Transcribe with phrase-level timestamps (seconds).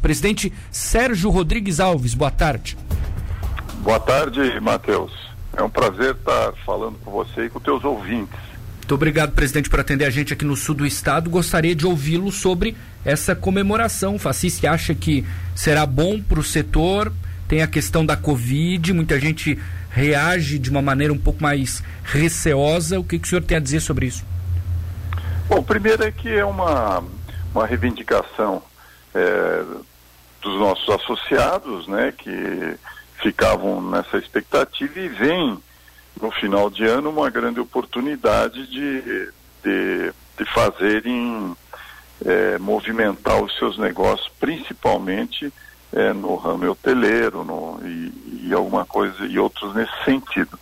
[0.00, 2.76] Presidente Sérgio Rodrigues Alves, boa tarde.
[3.82, 5.12] Boa tarde, Matheus.
[5.56, 8.38] É um prazer estar falando com você e com teus ouvintes.
[8.78, 11.28] Muito obrigado, presidente, por atender a gente aqui no sul do estado.
[11.28, 14.14] Gostaria de ouvi-lo sobre essa comemoração.
[14.14, 17.12] O Facis acha que será bom para o setor,
[17.46, 19.58] tem a questão da Covid, muita gente
[19.90, 22.98] reage de uma maneira um pouco mais receosa.
[22.98, 24.24] O que, que o senhor tem a dizer sobre isso?
[25.48, 27.02] Bom, primeiro é que é uma,
[27.54, 28.62] uma reivindicação
[29.14, 29.64] é,
[30.40, 32.76] dos nossos associados, né, que
[33.20, 35.58] ficavam nessa expectativa e vem
[36.20, 39.00] no final de ano uma grande oportunidade de,
[39.62, 41.56] de, de fazerem
[42.24, 45.52] é, movimentar os seus negócios, principalmente
[45.92, 50.58] é, no ramo hoteleiro no, e, e, alguma coisa e outros nesse sentido.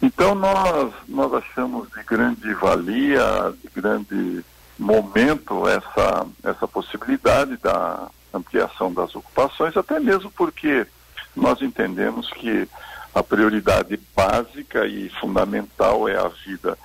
[0.00, 4.44] Então nós, nós achamos de grande valia, de grande
[4.78, 10.86] momento essa, essa possibilidade da ampliação das ocupações, até mesmo porque
[11.34, 12.68] nós entendemos que
[13.14, 16.76] a prioridade básica e fundamental é a vida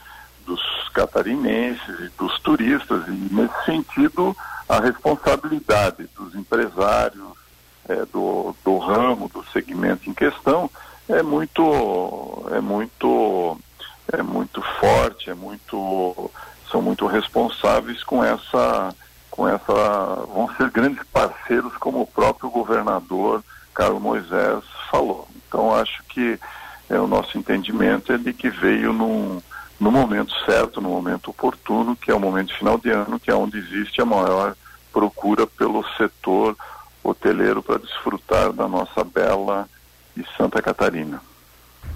[0.45, 0.61] dos
[0.93, 4.35] catarinenses e dos turistas, e nesse sentido
[4.67, 7.33] a responsabilidade dos empresários,
[7.87, 10.69] é, do, do ramo, do segmento em questão,
[11.09, 13.57] é muito, é muito,
[14.11, 16.31] é muito forte, é muito,
[16.71, 18.95] são muito responsáveis com essa,
[19.33, 19.73] com essa,
[20.31, 25.27] vão ser grandes parceiros como o próprio governador Carlos Moisés falou.
[25.47, 26.39] Então acho que
[26.87, 29.41] é, o nosso entendimento é de que veio num,
[29.79, 33.31] no momento certo, no momento oportuno, que é o momento de final de ano, que
[33.31, 34.55] é onde existe a maior
[34.91, 36.55] procura pelo setor
[37.03, 39.67] hoteleiro para desfrutar da nossa bela
[40.15, 41.19] e Santa Catarina.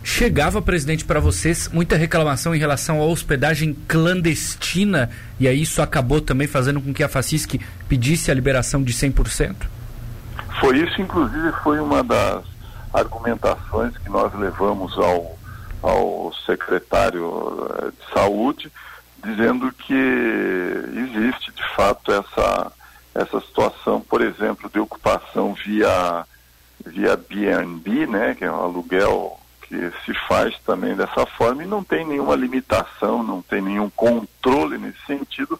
[0.04, 6.22] Chegava, presidente, para vocês muita reclamação em relação à hospedagem clandestina e aí isso acabou
[6.22, 9.56] também fazendo com que a Facisc pedisse a liberação de 100%?
[10.62, 12.44] Foi isso, inclusive, foi uma das
[12.94, 15.38] argumentações que nós levamos ao,
[15.84, 18.72] ao secretário eh, de saúde,
[19.24, 22.72] dizendo que existe de fato essa,
[23.14, 26.26] essa situação, por exemplo, de ocupação via,
[26.86, 31.84] via BNB, né, que é um aluguel que se faz também dessa forma e não
[31.84, 35.60] tem nenhuma limitação, não tem nenhum controle nesse sentido,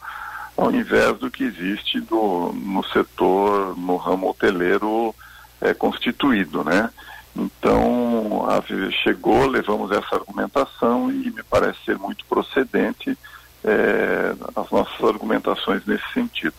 [0.56, 5.14] ao invés do que existe do, no setor, no ramo hoteleiro
[5.62, 6.90] é, constituído, né?
[7.36, 8.64] Então, a,
[9.04, 13.16] chegou, levamos essa argumentação e me parece ser muito procedente
[13.64, 16.56] é, as nossas argumentações nesse sentido.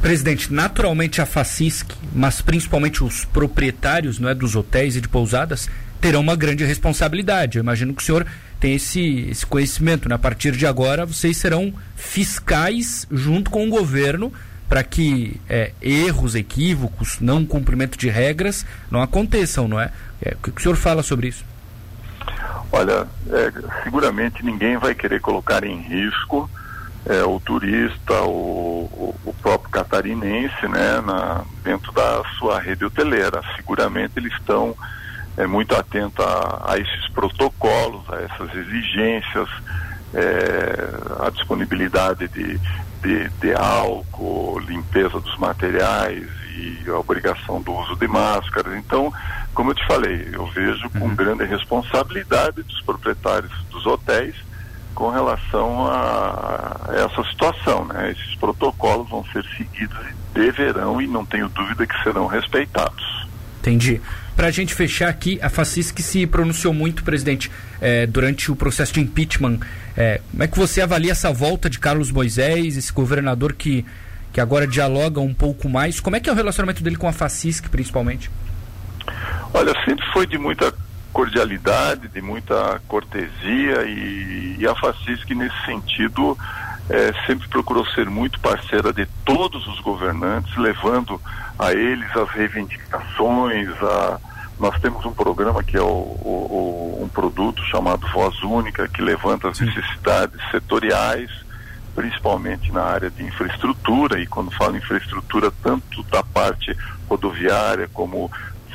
[0.00, 5.68] Presidente, naturalmente a Facisc, mas principalmente os proprietários não é, dos hotéis e de pousadas,
[6.00, 7.58] terão uma grande responsabilidade.
[7.58, 8.26] Eu imagino que o senhor
[8.60, 10.08] tem esse, esse conhecimento.
[10.08, 10.14] Né?
[10.14, 14.32] A partir de agora, vocês serão fiscais junto com o governo
[14.68, 19.90] para que é, erros, equívocos, não cumprimento de regras não aconteçam, não é?
[20.20, 20.34] é?
[20.34, 21.44] O que o senhor fala sobre isso?
[22.70, 26.50] Olha, é, seguramente ninguém vai querer colocar em risco
[27.06, 33.40] é, o turista, o, o, próprio catarinense, né, na, dentro da sua rede hoteleira.
[33.56, 34.76] Seguramente eles estão
[35.38, 39.48] é, muito atentos a, a, esses protocolos, a essas exigências,
[40.12, 42.58] é, a disponibilidade de,
[43.00, 46.26] de, de, álcool, limpeza dos materiais
[46.56, 48.74] e a obrigação do uso de máscaras.
[48.74, 49.12] Então,
[49.54, 51.14] como eu te falei, eu vejo com uhum.
[51.14, 54.34] grande responsabilidade dos proprietários dos hotéis
[54.92, 57.84] com relação a, essa situação.
[57.84, 58.10] Né?
[58.10, 63.17] Esses protocolos vão ser seguidos e deverão, e não tenho dúvida que serão respeitados.
[63.60, 64.00] Entendi.
[64.36, 68.92] Para a gente fechar aqui, a Facisc se pronunciou muito, presidente, é, durante o processo
[68.94, 69.58] de impeachment.
[69.96, 73.84] É, como é que você avalia essa volta de Carlos Moisés, esse governador que,
[74.32, 75.98] que agora dialoga um pouco mais?
[75.98, 78.30] Como é que é o relacionamento dele com a Facisc, principalmente?
[79.52, 80.72] Olha, sempre foi de muita
[81.12, 86.38] cordialidade, de muita cortesia e, e a Facisc nesse sentido
[86.88, 91.20] é, sempre procurou ser muito parceira de todos os governantes, levando
[91.58, 94.18] a eles as reivindicações, a,
[94.58, 99.02] nós temos um programa que é o, o, o, um produto chamado Voz Única, que
[99.02, 101.30] levanta as necessidades setoriais,
[101.94, 106.76] principalmente na área de infraestrutura, e quando falo infraestrutura, tanto da parte
[107.08, 108.30] rodoviária como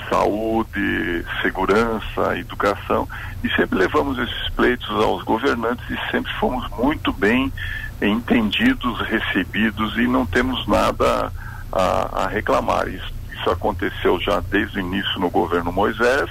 [0.09, 3.07] saúde, segurança, educação,
[3.43, 7.51] e sempre levamos esses pleitos aos governantes e sempre fomos muito bem
[8.07, 11.31] entendidos, recebidos e não temos nada
[11.71, 12.87] a, a reclamar.
[12.87, 16.29] Isso, isso aconteceu já desde o início no governo Moisés,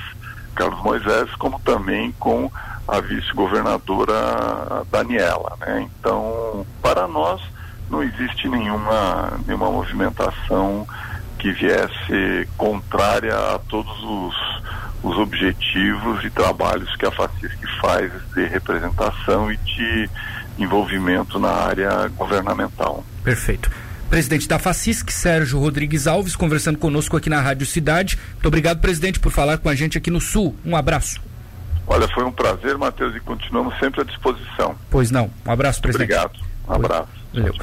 [0.54, 2.50] Carlos Moisés, como também com
[2.86, 5.56] a vice-governadora Daniela.
[5.60, 5.88] Né?
[5.98, 7.40] Então, para nós,
[7.90, 10.86] não existe nenhuma, nenhuma movimentação
[11.38, 14.34] que viesse contrária a todos os,
[15.02, 20.10] os objetivos e trabalhos que a FACISC faz de representação e de
[20.58, 23.04] envolvimento na área governamental.
[23.22, 23.70] Perfeito.
[24.10, 28.18] Presidente da FACISC, Sérgio Rodrigues Alves, conversando conosco aqui na Rádio Cidade.
[28.34, 30.54] Muito obrigado, presidente, por falar com a gente aqui no Sul.
[30.64, 31.20] Um abraço.
[31.86, 34.76] Olha, foi um prazer, Matheus, e continuamos sempre à disposição.
[34.90, 35.30] Pois não.
[35.46, 36.12] Um abraço, presidente.
[36.12, 36.38] Obrigado.
[36.68, 37.08] Um abraço.
[37.32, 37.54] Valeu.